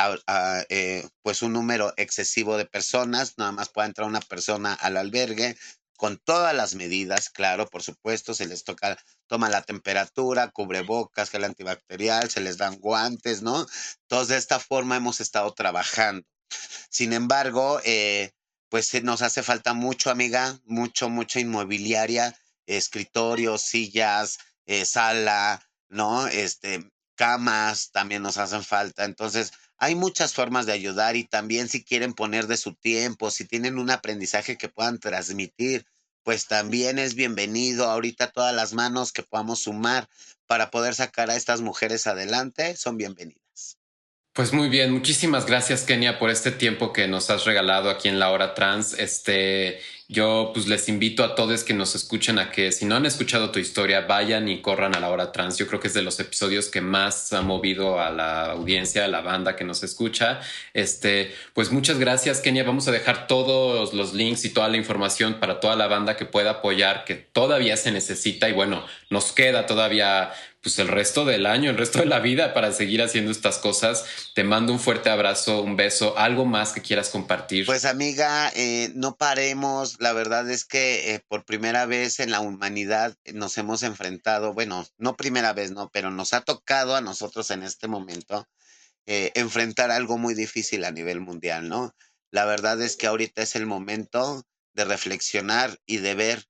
eh, 0.68 1.08
pues 1.22 1.42
un 1.42 1.52
número 1.52 1.92
excesivo 1.96 2.56
de 2.56 2.66
personas, 2.66 3.34
nada 3.36 3.52
más 3.52 3.68
pueda 3.68 3.86
entrar 3.86 4.08
una 4.08 4.20
persona 4.20 4.74
al 4.74 4.96
albergue 4.96 5.56
con 6.04 6.18
todas 6.18 6.54
las 6.54 6.74
medidas, 6.74 7.30
claro, 7.30 7.66
por 7.66 7.82
supuesto, 7.82 8.34
se 8.34 8.44
les 8.44 8.62
toca, 8.62 8.98
toma 9.26 9.48
la 9.48 9.62
temperatura, 9.62 10.50
cubrebocas, 10.50 11.30
gel 11.30 11.44
antibacterial, 11.44 12.28
se 12.28 12.42
les 12.42 12.58
dan 12.58 12.78
guantes, 12.78 13.40
¿no? 13.40 13.66
Entonces, 14.02 14.28
de 14.28 14.36
esta 14.36 14.60
forma 14.60 14.96
hemos 14.96 15.22
estado 15.22 15.54
trabajando. 15.54 16.28
Sin 16.90 17.14
embargo, 17.14 17.80
eh, 17.84 18.32
pues 18.68 19.02
nos 19.02 19.22
hace 19.22 19.42
falta 19.42 19.72
mucho, 19.72 20.10
amiga, 20.10 20.60
mucho, 20.66 21.08
mucha 21.08 21.40
inmobiliaria, 21.40 22.38
escritorios, 22.66 23.62
sillas, 23.62 24.36
eh, 24.66 24.84
sala, 24.84 25.66
¿no? 25.88 26.26
Este, 26.26 26.86
camas 27.14 27.92
también 27.92 28.20
nos 28.20 28.36
hacen 28.36 28.62
falta. 28.62 29.06
Entonces, 29.06 29.52
hay 29.78 29.94
muchas 29.94 30.34
formas 30.34 30.66
de 30.66 30.72
ayudar 30.72 31.16
y 31.16 31.24
también 31.24 31.70
si 31.70 31.82
quieren 31.82 32.12
poner 32.12 32.46
de 32.46 32.58
su 32.58 32.74
tiempo, 32.74 33.30
si 33.30 33.46
tienen 33.46 33.78
un 33.78 33.90
aprendizaje 33.90 34.58
que 34.58 34.68
puedan 34.68 34.98
transmitir, 35.00 35.86
pues 36.24 36.46
también 36.46 36.98
es 36.98 37.14
bienvenido. 37.14 37.90
Ahorita 37.90 38.32
todas 38.32 38.54
las 38.54 38.72
manos 38.72 39.12
que 39.12 39.22
podamos 39.22 39.60
sumar 39.60 40.08
para 40.46 40.70
poder 40.70 40.94
sacar 40.94 41.30
a 41.30 41.36
estas 41.36 41.60
mujeres 41.60 42.06
adelante 42.06 42.76
son 42.76 42.96
bienvenidas. 42.96 43.78
Pues 44.32 44.52
muy 44.52 44.68
bien, 44.68 44.90
muchísimas 44.92 45.46
gracias 45.46 45.82
Kenia 45.82 46.18
por 46.18 46.28
este 46.28 46.50
tiempo 46.50 46.92
que 46.92 47.06
nos 47.06 47.30
has 47.30 47.44
regalado 47.44 47.88
aquí 47.88 48.08
en 48.08 48.18
la 48.18 48.32
hora 48.32 48.54
trans. 48.54 48.94
Este, 48.94 49.78
yo 50.14 50.52
pues 50.54 50.66
les 50.66 50.88
invito 50.88 51.24
a 51.24 51.34
todos 51.34 51.64
que 51.64 51.74
nos 51.74 51.94
escuchen 51.94 52.38
a 52.38 52.50
que 52.50 52.72
si 52.72 52.86
no 52.86 52.96
han 52.96 53.04
escuchado 53.04 53.50
tu 53.50 53.58
historia, 53.58 54.02
vayan 54.02 54.48
y 54.48 54.62
corran 54.62 54.94
a 54.94 55.00
la 55.00 55.10
hora 55.10 55.32
trans. 55.32 55.58
Yo 55.58 55.66
creo 55.66 55.80
que 55.80 55.88
es 55.88 55.94
de 55.94 56.02
los 56.02 56.18
episodios 56.20 56.68
que 56.68 56.80
más 56.80 57.32
ha 57.32 57.42
movido 57.42 58.00
a 58.00 58.10
la 58.10 58.52
audiencia, 58.52 59.04
a 59.04 59.08
la 59.08 59.20
banda 59.20 59.56
que 59.56 59.64
nos 59.64 59.82
escucha. 59.82 60.40
Este, 60.72 61.34
pues 61.52 61.70
muchas 61.72 61.98
gracias 61.98 62.40
Kenia. 62.40 62.64
Vamos 62.64 62.88
a 62.88 62.92
dejar 62.92 63.26
todos 63.26 63.92
los 63.92 64.14
links 64.14 64.44
y 64.44 64.50
toda 64.50 64.68
la 64.68 64.76
información 64.76 65.34
para 65.34 65.60
toda 65.60 65.76
la 65.76 65.88
banda 65.88 66.16
que 66.16 66.24
pueda 66.24 66.50
apoyar, 66.50 67.04
que 67.04 67.16
todavía 67.16 67.76
se 67.76 67.92
necesita 67.92 68.48
y 68.48 68.52
bueno, 68.52 68.86
nos 69.10 69.32
queda 69.32 69.66
todavía 69.66 70.32
pues 70.64 70.78
el 70.78 70.88
resto 70.88 71.26
del 71.26 71.44
año, 71.44 71.70
el 71.70 71.76
resto 71.76 71.98
de 71.98 72.06
la 72.06 72.20
vida 72.20 72.54
para 72.54 72.72
seguir 72.72 73.02
haciendo 73.02 73.30
estas 73.30 73.58
cosas. 73.58 74.06
Te 74.34 74.44
mando 74.44 74.72
un 74.72 74.80
fuerte 74.80 75.10
abrazo, 75.10 75.60
un 75.60 75.76
beso, 75.76 76.16
algo 76.16 76.46
más 76.46 76.72
que 76.72 76.80
quieras 76.80 77.10
compartir. 77.10 77.66
Pues 77.66 77.84
amiga, 77.84 78.50
eh, 78.56 78.90
no 78.94 79.14
paremos. 79.14 79.96
La 80.00 80.14
verdad 80.14 80.50
es 80.50 80.64
que 80.64 81.14
eh, 81.14 81.20
por 81.28 81.44
primera 81.44 81.84
vez 81.84 82.18
en 82.18 82.30
la 82.30 82.40
humanidad 82.40 83.14
nos 83.34 83.58
hemos 83.58 83.82
enfrentado, 83.82 84.54
bueno, 84.54 84.86
no 84.96 85.16
primera 85.16 85.52
vez, 85.52 85.70
no, 85.70 85.90
pero 85.92 86.10
nos 86.10 86.32
ha 86.32 86.40
tocado 86.40 86.96
a 86.96 87.02
nosotros 87.02 87.50
en 87.50 87.62
este 87.62 87.86
momento 87.86 88.48
eh, 89.04 89.32
enfrentar 89.34 89.90
algo 89.90 90.16
muy 90.16 90.32
difícil 90.32 90.86
a 90.86 90.92
nivel 90.92 91.20
mundial, 91.20 91.68
¿no? 91.68 91.94
La 92.30 92.46
verdad 92.46 92.80
es 92.80 92.96
que 92.96 93.06
ahorita 93.06 93.42
es 93.42 93.54
el 93.54 93.66
momento 93.66 94.46
de 94.72 94.86
reflexionar 94.86 95.78
y 95.84 95.98
de 95.98 96.14
ver 96.14 96.46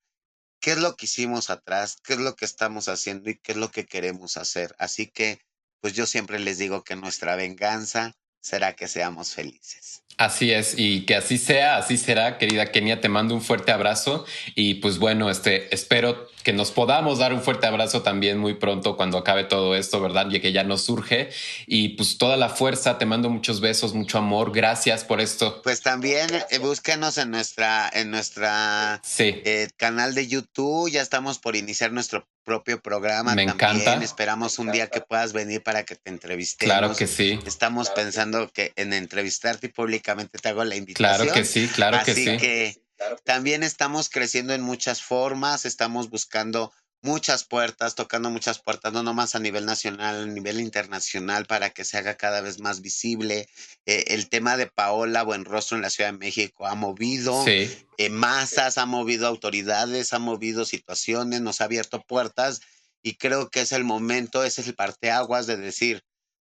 qué 0.64 0.70
es 0.70 0.78
lo 0.78 0.96
que 0.96 1.04
hicimos 1.04 1.50
atrás, 1.50 1.98
qué 2.02 2.14
es 2.14 2.20
lo 2.20 2.36
que 2.36 2.46
estamos 2.46 2.88
haciendo 2.88 3.28
y 3.28 3.36
qué 3.36 3.52
es 3.52 3.58
lo 3.58 3.70
que 3.70 3.84
queremos 3.84 4.38
hacer. 4.38 4.74
Así 4.78 5.10
que, 5.10 5.42
pues 5.82 5.92
yo 5.92 6.06
siempre 6.06 6.38
les 6.38 6.56
digo 6.56 6.84
que 6.84 6.96
nuestra 6.96 7.36
venganza 7.36 8.14
será 8.44 8.76
que 8.76 8.88
seamos 8.88 9.32
felices. 9.32 10.02
Así 10.16 10.52
es, 10.52 10.74
y 10.76 11.06
que 11.06 11.16
así 11.16 11.38
sea, 11.38 11.76
así 11.76 11.96
será, 11.96 12.38
querida 12.38 12.70
Kenia, 12.70 13.00
te 13.00 13.08
mando 13.08 13.34
un 13.34 13.42
fuerte 13.42 13.72
abrazo 13.72 14.24
y 14.54 14.74
pues 14.74 14.98
bueno, 14.98 15.28
este, 15.28 15.74
espero 15.74 16.28
que 16.44 16.52
nos 16.52 16.70
podamos 16.70 17.18
dar 17.18 17.32
un 17.32 17.42
fuerte 17.42 17.66
abrazo 17.66 18.02
también 18.02 18.38
muy 18.38 18.54
pronto 18.54 18.96
cuando 18.96 19.18
acabe 19.18 19.42
todo 19.42 19.74
esto, 19.74 20.00
¿verdad? 20.00 20.30
Y 20.30 20.40
que 20.40 20.52
ya 20.52 20.62
nos 20.62 20.82
surge 20.82 21.30
y 21.66 21.90
pues 21.96 22.16
toda 22.16 22.36
la 22.36 22.48
fuerza, 22.48 22.96
te 22.96 23.06
mando 23.06 23.28
muchos 23.28 23.60
besos, 23.60 23.92
mucho 23.92 24.18
amor, 24.18 24.52
gracias 24.52 25.02
por 25.02 25.20
esto. 25.20 25.60
Pues 25.62 25.80
también 25.80 26.28
eh, 26.50 26.58
búsquenos 26.58 27.18
en 27.18 27.32
nuestra, 27.32 27.90
en 27.92 28.12
nuestra 28.12 29.02
eh, 29.18 29.68
canal 29.76 30.14
de 30.14 30.28
YouTube, 30.28 30.90
ya 30.90 31.02
estamos 31.02 31.40
por 31.40 31.56
iniciar 31.56 31.90
nuestro 31.90 32.28
propio 32.44 32.80
programa. 32.80 33.34
Me 33.34 33.42
encanta. 33.42 33.94
Esperamos 34.02 34.58
un 34.58 34.70
día 34.70 34.88
que 34.88 35.00
puedas 35.00 35.32
venir 35.32 35.62
para 35.62 35.84
que 35.84 35.96
te 35.96 36.10
entrevistemos. 36.10 36.76
Claro 36.76 36.94
que 36.94 37.06
sí. 37.06 37.40
Estamos 37.46 37.90
pensando 37.90 38.48
que 38.52 38.72
en 38.76 38.92
entrevistarte 38.92 39.68
públicamente 39.68 40.38
te 40.38 40.48
hago 40.48 40.62
la 40.64 40.76
invitación. 40.76 41.16
Claro 41.16 41.32
que 41.32 41.44
sí, 41.44 41.68
claro 41.74 41.98
que 42.04 42.14
sí. 42.14 42.28
Así 42.28 42.38
que 42.38 42.84
también 43.24 43.62
estamos 43.62 44.08
creciendo 44.08 44.54
en 44.54 44.62
muchas 44.62 45.02
formas, 45.02 45.64
estamos 45.64 46.10
buscando 46.10 46.72
muchas 47.04 47.44
puertas, 47.44 47.94
tocando 47.94 48.30
muchas 48.30 48.58
puertas, 48.58 48.92
no 48.92 49.02
nomás 49.02 49.34
a 49.34 49.38
nivel 49.38 49.66
nacional, 49.66 50.22
a 50.22 50.26
nivel 50.26 50.58
internacional, 50.58 51.46
para 51.46 51.70
que 51.70 51.84
se 51.84 51.98
haga 51.98 52.16
cada 52.16 52.40
vez 52.40 52.60
más 52.60 52.80
visible. 52.80 53.48
Eh, 53.86 54.04
el 54.08 54.28
tema 54.28 54.56
de 54.56 54.66
Paola 54.66 55.22
Buenrostro 55.22 55.76
en 55.76 55.82
la 55.82 55.90
Ciudad 55.90 56.12
de 56.12 56.18
México 56.18 56.66
ha 56.66 56.74
movido 56.74 57.44
eh, 57.46 58.10
masas, 58.10 58.78
ha 58.78 58.86
movido 58.86 59.26
autoridades, 59.26 60.12
ha 60.12 60.18
movido 60.18 60.64
situaciones, 60.64 61.42
nos 61.42 61.60
ha 61.60 61.64
abierto 61.64 62.02
puertas 62.02 62.60
y 63.02 63.16
creo 63.16 63.50
que 63.50 63.60
es 63.60 63.72
el 63.72 63.84
momento, 63.84 64.42
ese 64.42 64.62
es 64.62 64.68
el 64.68 64.74
parteaguas 64.74 65.46
de 65.46 65.58
decir, 65.58 66.02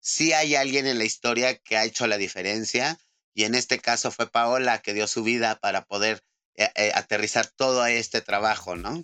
si 0.02 0.34
hay 0.34 0.56
alguien 0.56 0.86
en 0.86 0.98
la 0.98 1.06
historia 1.06 1.58
que 1.58 1.78
ha 1.78 1.86
hecho 1.86 2.08
la 2.08 2.18
diferencia 2.18 2.98
y 3.34 3.46
en 3.46 3.56
este 3.56 3.80
caso 3.80 4.12
fue 4.12 4.30
Paola 4.30 4.82
que 4.82 4.94
dio 4.94 5.08
su 5.08 5.24
vida 5.24 5.60
para 5.60 5.86
poder 5.86 6.22
eh, 6.56 6.92
aterrizar 6.94 7.48
todo 7.48 7.86
este 7.86 8.20
trabajo, 8.20 8.76
¿no? 8.76 9.02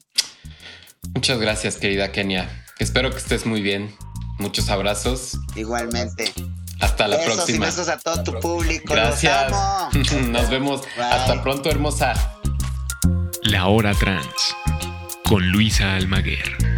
Muchas 1.17 1.39
gracias, 1.39 1.77
querida 1.77 2.11
Kenia. 2.11 2.47
Espero 2.77 3.09
que 3.09 3.17
estés 3.17 3.47
muy 3.47 3.63
bien. 3.63 3.91
Muchos 4.37 4.69
abrazos. 4.69 5.39
Igualmente. 5.55 6.31
Hasta 6.79 7.07
la 7.07 7.19
próxima. 7.19 7.65
Y 7.65 7.69
besos 7.69 7.89
a 7.89 7.97
todo 7.97 8.23
tu 8.23 8.39
público. 8.39 8.93
Gracias. 8.93 9.51
Nos 10.27 10.47
vemos. 10.51 10.83
Hasta 10.95 11.41
pronto, 11.41 11.71
hermosa. 11.71 12.13
La 13.41 13.65
Hora 13.65 13.95
Trans 13.95 14.55
con 15.23 15.49
Luisa 15.49 15.95
Almaguer. 15.95 16.76